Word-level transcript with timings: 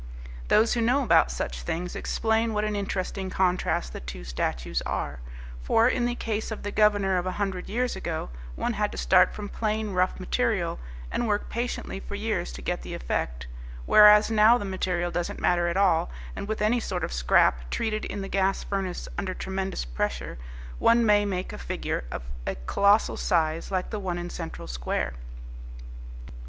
Those 0.47 0.73
who 0.73 0.81
know 0.81 1.03
about 1.03 1.29
such 1.29 1.61
things 1.61 1.95
explain 1.95 2.55
what 2.55 2.63
an 2.63 2.75
interesting 2.75 3.29
contrast 3.29 3.93
the 3.93 3.99
two 3.99 4.23
statues 4.23 4.81
are; 4.81 5.19
for 5.61 5.87
in 5.87 6.07
the 6.07 6.15
case 6.15 6.49
of 6.49 6.63
the 6.63 6.71
governor 6.71 7.19
of 7.19 7.27
a 7.27 7.33
hundred 7.37 7.69
years 7.69 7.95
ago 7.95 8.31
one 8.55 8.73
had 8.73 8.91
to 8.93 8.97
start 8.97 9.31
from 9.35 9.47
plain, 9.47 9.91
rough 9.93 10.19
material 10.19 10.79
and 11.11 11.27
work 11.27 11.49
patiently 11.49 11.99
for 11.99 12.15
years 12.15 12.51
to 12.53 12.63
get 12.63 12.81
the 12.81 12.95
effect, 12.95 13.45
whereas 13.85 14.31
now 14.31 14.57
the 14.57 14.65
material 14.65 15.11
doesn't 15.11 15.39
matter 15.39 15.67
at 15.67 15.77
all, 15.77 16.09
and 16.35 16.47
with 16.47 16.63
any 16.63 16.79
sort 16.79 17.03
of 17.03 17.13
scrap, 17.13 17.69
treated 17.69 18.03
in 18.05 18.23
the 18.23 18.27
gas 18.27 18.63
furnace 18.63 19.07
under 19.19 19.35
tremendous 19.35 19.85
pressure, 19.85 20.39
one 20.79 21.05
may 21.05 21.25
make 21.25 21.53
a 21.53 21.59
figure 21.59 22.05
of 22.09 22.23
colossal 22.65 23.17
size 23.17 23.69
like 23.69 23.91
the 23.91 23.99
one 23.99 24.17
in 24.17 24.31
Central 24.31 24.67
Square. 24.67 25.13